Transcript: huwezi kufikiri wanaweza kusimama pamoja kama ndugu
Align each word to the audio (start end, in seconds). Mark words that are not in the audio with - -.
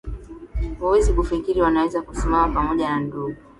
huwezi 0.79 1.13
kufikiri 1.13 1.61
wanaweza 1.61 2.01
kusimama 2.01 2.53
pamoja 2.61 2.87
kama 2.87 2.99
ndugu 2.99 3.35